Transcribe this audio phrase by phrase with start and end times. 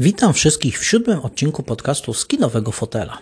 [0.00, 3.18] Witam wszystkich w siódmym odcinku podcastu z kinowego fotela.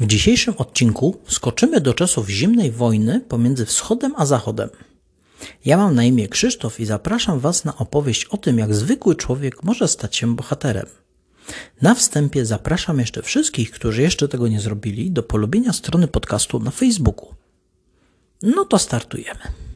[0.00, 4.68] W dzisiejszym odcinku skoczymy do czasów zimnej wojny pomiędzy wschodem a zachodem.
[5.64, 9.62] Ja mam na imię Krzysztof i zapraszam Was na opowieść o tym, jak zwykły człowiek
[9.62, 10.86] może stać się bohaterem.
[11.82, 16.70] Na wstępie zapraszam jeszcze wszystkich, którzy jeszcze tego nie zrobili, do polubienia strony podcastu na
[16.70, 17.34] Facebooku.
[18.42, 19.67] No to startujemy.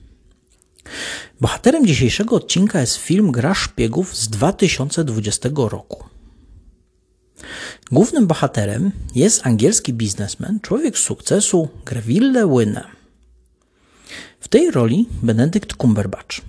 [1.41, 6.05] Bohaterem dzisiejszego odcinka jest film Gra Szpiegów z 2020 roku.
[7.93, 12.85] Głównym bohaterem jest angielski biznesmen, człowiek sukcesu Greville Wynne.
[14.41, 16.41] W tej roli Benedict Cumberbatch.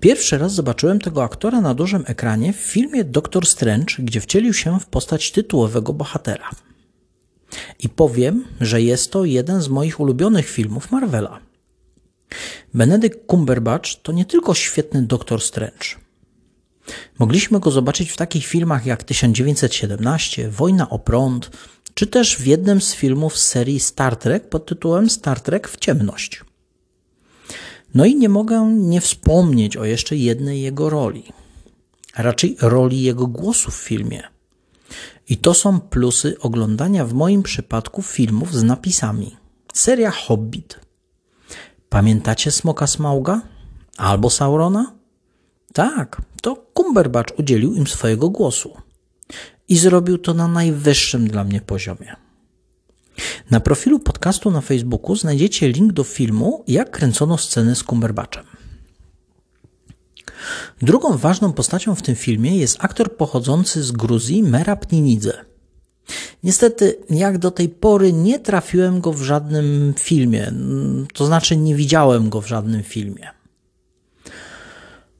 [0.00, 4.80] Pierwszy raz zobaczyłem tego aktora na dużym ekranie w filmie Doctor Strange, gdzie wcielił się
[4.80, 6.50] w postać tytułowego bohatera.
[7.78, 11.47] I powiem, że jest to jeden z moich ulubionych filmów Marvela.
[12.74, 15.86] Benedict Cumberbatch to nie tylko świetny Doktor Strange.
[17.18, 21.50] Mogliśmy go zobaczyć w takich filmach jak 1917, Wojna o prąd,
[21.94, 25.76] czy też w jednym z filmów z serii Star Trek pod tytułem Star Trek w
[25.76, 26.44] ciemność.
[27.94, 31.24] No i nie mogę nie wspomnieć o jeszcze jednej jego roli,
[32.14, 34.22] a raczej roli jego głosu w filmie.
[35.28, 39.36] I to są plusy oglądania w moim przypadku filmów z napisami.
[39.74, 40.80] Seria Hobbit–
[41.88, 43.40] Pamiętacie Smoka Smauga?
[43.96, 44.92] Albo Saurona?
[45.72, 48.76] Tak, to Cumberbatch udzielił im swojego głosu.
[49.68, 52.16] I zrobił to na najwyższym dla mnie poziomie.
[53.50, 58.44] Na profilu podcastu na Facebooku znajdziecie link do filmu, jak kręcono sceny z Cumberbatchem.
[60.82, 65.44] Drugą ważną postacią w tym filmie jest aktor pochodzący z Gruzji Merab Ninidze.
[66.42, 70.52] Niestety, jak do tej pory nie trafiłem go w żadnym filmie,
[71.14, 73.28] to znaczy nie widziałem go w żadnym filmie.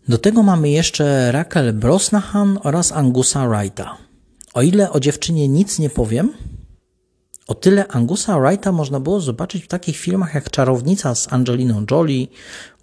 [0.08, 3.96] Do tego mamy jeszcze Raquel Brosnahan oraz Angusa Wrighta.
[4.54, 6.32] O ile o dziewczynie nic nie powiem,
[7.48, 12.26] o tyle Angusa Wrighta można było zobaczyć w takich filmach jak Czarownica z Angeliną Jolie,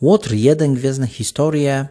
[0.02, 1.88] Łotr 1 Gwiezdne Historie,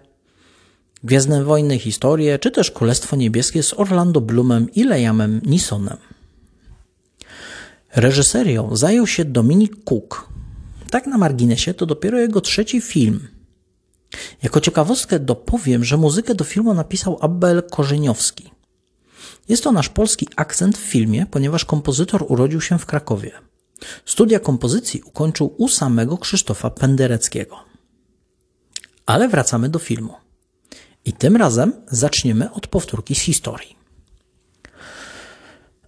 [1.05, 5.97] Gwiezdne Wojny Historie, czy też Królestwo Niebieskie z Orlando Bloomem i Liamem Neesonem.
[7.95, 10.29] Reżyserią zajął się Dominik Cook.
[10.91, 13.29] Tak na marginesie to dopiero jego trzeci film.
[14.43, 18.51] Jako ciekawostkę dopowiem, że muzykę do filmu napisał Abel Korzeniowski.
[19.49, 23.33] Jest to nasz polski akcent w filmie, ponieważ kompozytor urodził się w Krakowie.
[24.07, 27.57] Studia kompozycji ukończył u samego Krzysztofa Pendereckiego.
[29.07, 30.24] Ale wracamy do filmu.
[31.05, 33.77] I tym razem zaczniemy od powtórki z historii.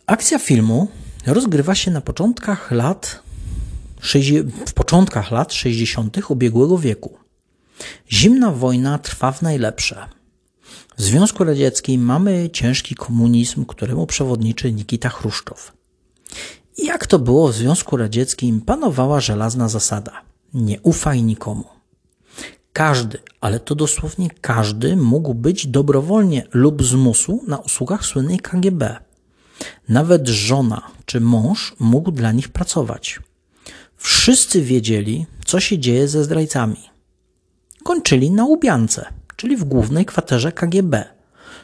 [0.06, 0.88] Akcja filmu
[1.26, 3.22] rozgrywa się na początkach lat,
[4.66, 6.30] w początkach lat 60.
[6.30, 7.18] ubiegłego wieku.
[8.12, 10.08] Zimna wojna trwa w najlepsze.
[10.96, 15.72] W Związku Radzieckim mamy ciężki komunizm, któremu przewodniczy Nikita Chruszczow.
[16.76, 20.12] I jak to było w Związku Radzieckim, panowała żelazna zasada:
[20.54, 21.64] nie ufaj nikomu.
[22.72, 28.96] Każdy, ale to dosłownie każdy, mógł być dobrowolnie lub z musu na usługach słynnej KGB.
[29.88, 33.20] Nawet żona czy mąż mógł dla nich pracować.
[33.96, 36.76] Wszyscy wiedzieli, co się dzieje ze zdrajcami.
[37.84, 41.04] Kończyli na Łubiance, czyli w głównej kwaterze KGB,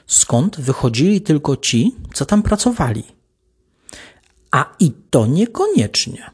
[0.07, 3.05] skąd wychodzili tylko ci, co tam pracowali.
[4.51, 6.31] A i to niekoniecznie.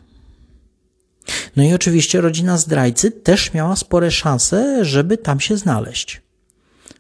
[1.57, 6.23] No i oczywiście rodzina zdrajcy też miała spore szanse, żeby tam się znaleźć.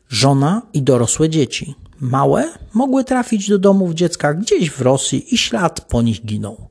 [0.09, 5.81] Żona i dorosłe dzieci, małe, mogły trafić do domów dziecka gdzieś w Rosji i ślad
[5.81, 6.69] po nich ginął.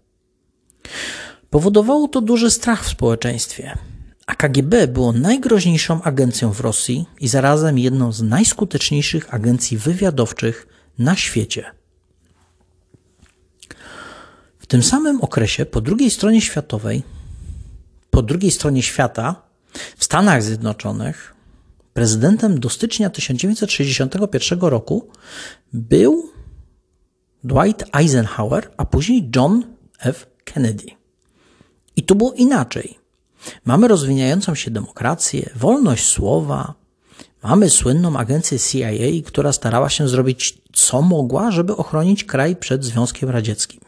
[1.50, 3.78] Powodowało to duży strach w społeczeństwie,
[4.26, 10.68] a KGB było najgroźniejszą agencją w Rosji i zarazem jedną z najskuteczniejszych agencji wywiadowczych
[11.00, 11.66] na świecie.
[14.60, 17.04] W tym samym okresie po drugiej stronie światowej
[18.18, 19.36] po drugiej stronie świata,
[19.98, 21.36] w Stanach Zjednoczonych,
[21.94, 25.10] prezydentem do stycznia 1961 roku
[25.74, 26.30] był
[27.44, 29.64] Dwight Eisenhower, a później John
[30.00, 30.28] F.
[30.44, 30.86] Kennedy.
[31.96, 32.98] I tu było inaczej.
[33.66, 36.74] Mamy rozwijającą się demokrację, wolność słowa,
[37.44, 43.30] mamy słynną agencję CIA, która starała się zrobić co mogła, żeby ochronić kraj przed Związkiem
[43.30, 43.87] Radzieckim.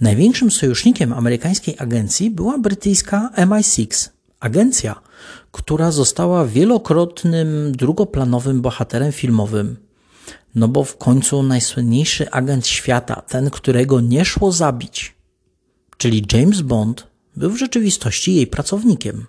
[0.00, 4.08] Największym sojusznikiem amerykańskiej agencji była brytyjska MI6,
[4.40, 5.00] agencja,
[5.52, 9.76] która została wielokrotnym drugoplanowym bohaterem filmowym.
[10.54, 15.14] No bo w końcu najsłynniejszy agent świata, ten, którego nie szło zabić,
[15.96, 17.06] czyli James Bond,
[17.36, 19.26] był w rzeczywistości jej pracownikiem.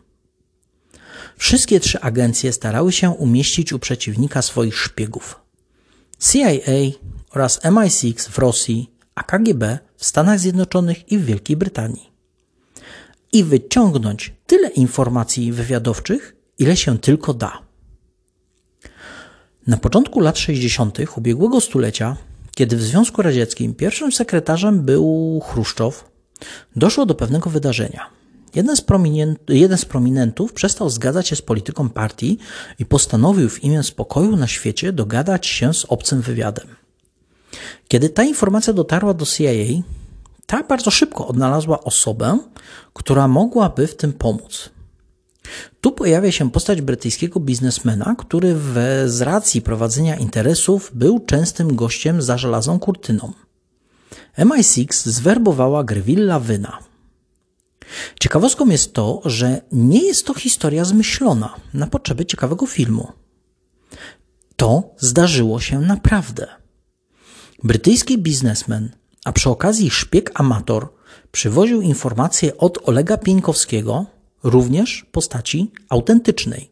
[1.37, 5.39] Wszystkie trzy agencje starały się umieścić u przeciwnika swoich szpiegów.
[6.19, 6.51] CIA
[7.31, 12.11] oraz MI6 w Rosji, a KGB w Stanach Zjednoczonych i w Wielkiej Brytanii.
[13.31, 17.61] I wyciągnąć tyle informacji wywiadowczych, ile się tylko da.
[19.67, 20.97] Na początku lat 60.
[21.15, 22.17] ubiegłego stulecia,
[22.55, 26.11] kiedy w Związku Radzieckim pierwszym sekretarzem był Chruszczow,
[26.75, 28.09] doszło do pewnego wydarzenia.
[28.55, 28.83] Jeden z,
[29.49, 32.37] jeden z prominentów przestał zgadzać się z polityką partii
[32.79, 36.67] i postanowił w imię spokoju na świecie dogadać się z obcym wywiadem.
[37.87, 39.81] Kiedy ta informacja dotarła do CIA,
[40.45, 42.39] ta bardzo szybko odnalazła osobę,
[42.93, 44.69] która mogłaby w tym pomóc.
[45.81, 48.73] Tu pojawia się postać brytyjskiego biznesmena, który w,
[49.05, 53.33] z racji prowadzenia interesów był częstym gościem za żelazną kurtyną.
[54.37, 56.79] MI6 zwerbowała Grevilla Wyna.
[58.19, 63.11] Ciekawostką jest to, że nie jest to historia zmyślona na potrzeby ciekawego filmu.
[64.55, 66.47] To zdarzyło się naprawdę.
[67.63, 68.89] Brytyjski biznesmen,
[69.25, 70.87] a przy okazji szpieg amator,
[71.31, 74.05] przywoził informacje od Olega Pieńkowskiego,
[74.43, 76.71] również postaci autentycznej.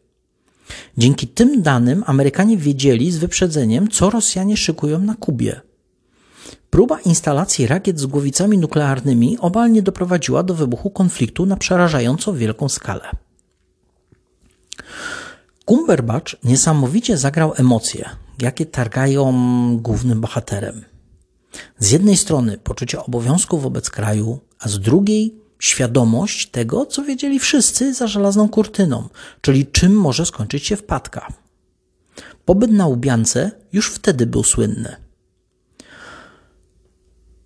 [0.98, 5.60] Dzięki tym danym Amerykanie wiedzieli z wyprzedzeniem, co Rosjanie szykują na Kubie.
[6.70, 13.10] Próba instalacji rakiet z głowicami nuklearnymi obalnie doprowadziła do wybuchu konfliktu na przerażająco wielką skalę.
[15.64, 18.10] Cumberbatch niesamowicie zagrał emocje,
[18.42, 19.32] jakie targają
[19.82, 20.84] głównym bohaterem.
[21.78, 27.94] Z jednej strony poczucie obowiązku wobec kraju, a z drugiej świadomość tego, co wiedzieli wszyscy
[27.94, 29.08] za żelazną kurtyną,
[29.40, 31.32] czyli czym może skończyć się wpadka.
[32.44, 34.96] Pobyt na Łubiance już wtedy był słynny.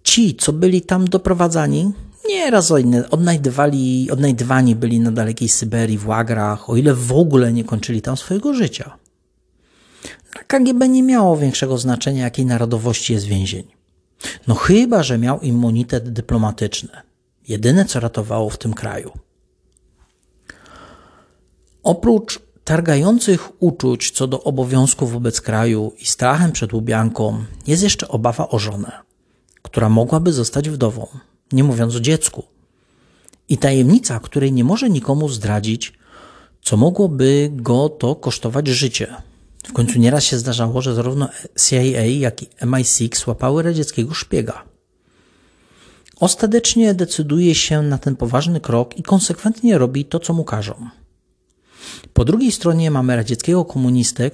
[0.02, 1.92] Ci, co byli tam doprowadzani,
[2.28, 2.72] nieraz
[3.10, 8.16] odnajdywali, odnajdywani byli na dalekiej Syberii, w łagrach, o ile w ogóle nie kończyli tam
[8.16, 8.96] swojego życia.
[10.32, 13.64] Dla KGB nie miało większego znaczenia, jakiej narodowości jest więzień.
[14.46, 16.90] No chyba, że miał immunitet dyplomatyczny.
[17.48, 19.10] Jedyne, co ratowało w tym kraju.
[21.82, 28.48] Oprócz targających uczuć co do obowiązków wobec kraju i strachem przed łubianką, jest jeszcze obawa
[28.48, 28.92] o żonę,
[29.62, 31.06] która mogłaby zostać wdową,
[31.52, 32.44] nie mówiąc o dziecku.
[33.48, 35.92] I tajemnica, której nie może nikomu zdradzić,
[36.62, 39.14] co mogłoby go to kosztować życie.
[39.64, 41.28] W końcu nieraz się zdarzało, że zarówno
[41.66, 44.64] CIA, jak i MI6 łapały radzieckiego szpiega.
[46.20, 50.88] Ostatecznie decyduje się na ten poważny krok i konsekwentnie robi to, co mu każą.
[52.12, 54.30] Po drugiej stronie mamy radzieckiego komunistę,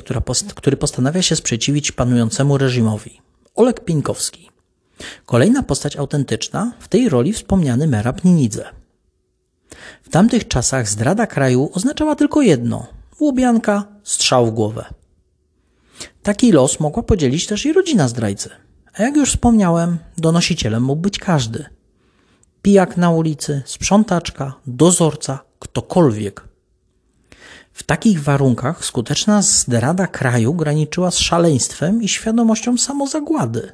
[0.54, 3.20] który postanawia się sprzeciwić panującemu reżimowi.
[3.54, 4.53] Oleg Pieńkowski.
[5.26, 8.64] Kolejna postać autentyczna, w tej roli wspomniany Merab Ninidze.
[10.02, 12.86] W tamtych czasach zdrada kraju oznaczała tylko jedno–
[13.20, 14.84] łubianka, strzał w głowę.
[16.22, 18.50] Taki los mogła podzielić też i rodzina zdrajcy.
[18.94, 21.64] A jak już wspomniałem, donosicielem mógł być każdy.
[22.62, 26.48] Pijak na ulicy, sprzątaczka, dozorca, ktokolwiek.
[27.72, 33.72] W takich warunkach skuteczna zdrada kraju graniczyła z szaleństwem i świadomością samozagłady.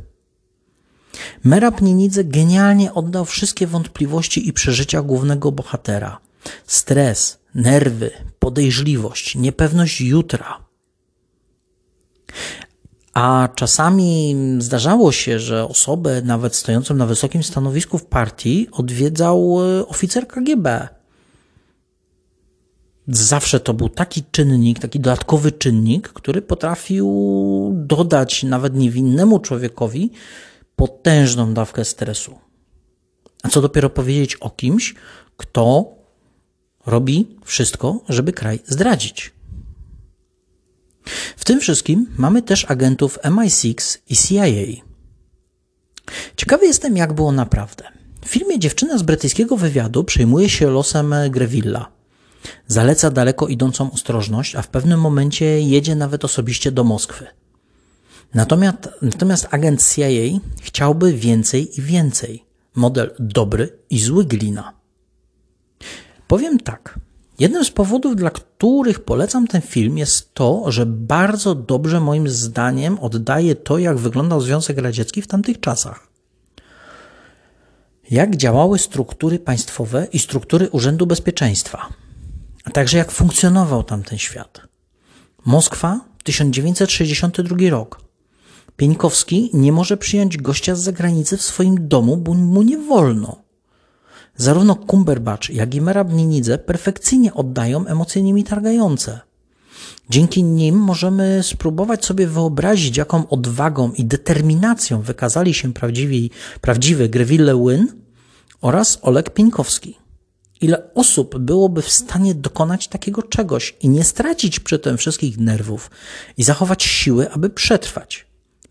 [1.45, 6.19] Merab Ninidze genialnie oddał wszystkie wątpliwości i przeżycia głównego bohatera.
[6.67, 10.65] Stres, nerwy, podejrzliwość, niepewność jutra.
[13.15, 19.87] A czasami zdarzało się, że osobę, nawet stojącą na wysokim stanowisku w partii, odwiedzał e,
[19.87, 20.89] oficer KGB.
[23.09, 27.09] Zawsze to był taki czynnik, taki dodatkowy czynnik, który potrafił
[27.75, 30.11] dodać nawet niewinnemu człowiekowi
[30.81, 32.39] potężną dawkę stresu.
[33.43, 34.95] A co dopiero powiedzieć o kimś,
[35.37, 35.95] kto
[36.87, 39.33] robi wszystko, żeby kraj zdradzić.
[41.37, 44.83] W tym wszystkim mamy też agentów MI6 i CIA.
[46.37, 47.85] Ciekawy jestem, jak było naprawdę.
[48.25, 51.93] W filmie dziewczyna z brytyjskiego wywiadu przejmuje się losem Grevilla.
[52.67, 57.27] Zaleca daleko idącą ostrożność, a w pewnym momencie jedzie nawet osobiście do Moskwy.
[58.35, 62.45] Natomiast, natomiast agent CIA chciałby więcej i więcej.
[62.75, 64.73] Model dobry i zły glina.
[66.29, 66.99] Powiem tak.
[67.39, 72.99] Jednym z powodów, dla których polecam ten film, jest to, że bardzo dobrze moim zdaniem
[72.99, 76.09] oddaje to, jak wyglądał Związek Radziecki w tamtych czasach.
[78.11, 81.89] Jak działały struktury państwowe i struktury Urzędu Bezpieczeństwa,
[82.65, 84.61] a także jak funkcjonował tamten świat.
[85.45, 88.10] Moskwa, 1962 rok.
[88.81, 93.43] Pieńkowski nie może przyjąć gościa z zagranicy w swoim domu, bo mu nie wolno.
[94.37, 99.21] Zarówno Cumberbatch, jak i Merab Ninidze perfekcyjnie oddają emocje nimi targające.
[100.11, 107.57] Dzięki nim możemy spróbować sobie wyobrazić, jaką odwagą i determinacją wykazali się prawdziwi, prawdziwy Greville
[107.65, 107.87] Wynn
[108.61, 109.99] oraz Oleg Pinkowski.
[110.61, 115.91] Ile osób byłoby w stanie dokonać takiego czegoś i nie stracić przy tym wszystkich nerwów
[116.37, 118.30] i zachować siły, aby przetrwać,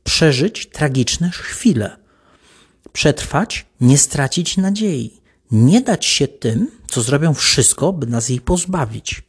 [0.09, 1.97] przeżyć tragiczne chwile,
[2.93, 9.21] przetrwać, nie stracić nadziei, nie dać się tym, co zrobią wszystko, by nas jej pozbawić.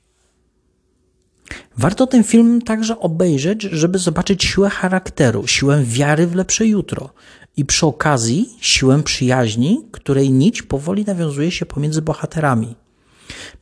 [1.77, 7.11] Warto ten film także obejrzeć, żeby zobaczyć siłę charakteru, siłę wiary w lepsze jutro
[7.57, 12.77] i przy okazji siłę przyjaźni, której nić powoli nawiązuje się pomiędzy bohaterami.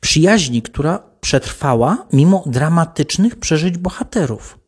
[0.00, 4.58] Przyjaźni, która przetrwała mimo dramatycznych przeżyć bohaterów.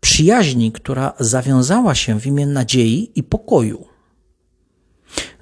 [0.00, 3.86] Przyjaźni, która zawiązała się w imię nadziei i pokoju.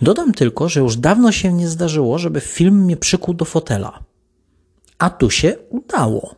[0.03, 3.99] Dodam tylko, że już dawno się nie zdarzyło, żeby film mnie przykuł do fotela.
[4.99, 6.35] A tu się udało.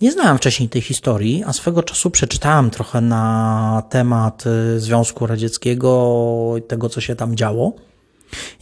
[0.00, 6.54] Nie znałem wcześniej tej historii, a swego czasu przeczytałem trochę na temat y, Związku Radzieckiego
[6.58, 7.72] i tego, co się tam działo.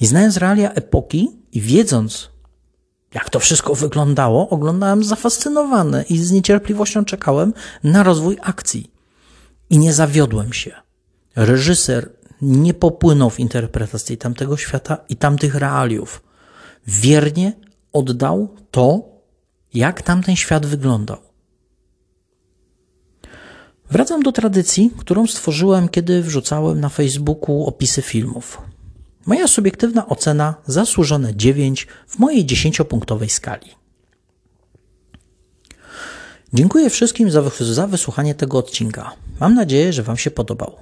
[0.01, 2.32] I znając realia epoki i wiedząc,
[3.14, 7.54] jak to wszystko wyglądało, oglądałem zafascynowany i z niecierpliwością czekałem
[7.85, 8.90] na rozwój akcji.
[9.71, 10.75] I nie zawiodłem się.
[11.37, 12.11] Reżyser
[12.42, 16.23] nie popłynął w interpretacji tamtego świata i tamtych realiów.
[16.87, 17.52] Wiernie
[17.92, 19.04] oddał to,
[19.75, 21.19] jak tamten świat wyglądał.
[23.90, 28.62] Wracam do tradycji, którą stworzyłem, kiedy wrzucałem na Facebooku opisy filmów.
[29.26, 33.67] Moja subiektywna ocena zasłużone 9 w mojej 10-punktowej skali.
[36.52, 39.12] Dziękuję wszystkim za, za wysłuchanie tego odcinka.
[39.41, 40.76] Mam nadzieję, że Wam się podobał.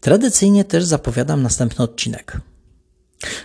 [0.00, 2.40] Tradycyjnie też zapowiadam następny odcinek.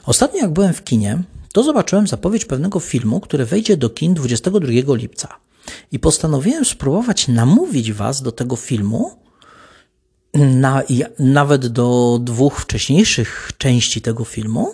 [0.06, 4.96] Ostatnio, jak byłem w kinie, to zobaczyłem zapowiedź pewnego filmu, który wejdzie do kin 22
[4.96, 5.28] lipca.
[5.92, 9.12] I postanowiłem spróbować namówić Was do tego filmu,
[10.34, 10.84] na,
[11.20, 14.74] nawet do dwóch wcześniejszych części tego filmu,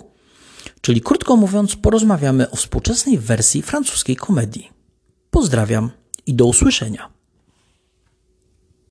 [0.82, 4.70] czyli krótko mówiąc, porozmawiamy o współczesnej wersji francuskiej komedii.
[5.32, 5.92] Pozdrawiam
[6.26, 7.19] i do usłyszenia.